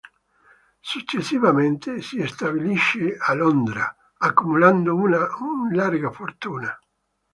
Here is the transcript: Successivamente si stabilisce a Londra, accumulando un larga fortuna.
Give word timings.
Successivamente 0.81 2.01
si 2.01 2.25
stabilisce 2.25 3.17
a 3.19 3.33
Londra, 3.35 3.95
accumulando 4.17 4.95
un 4.95 5.69
larga 5.73 6.09
fortuna. 6.09 6.75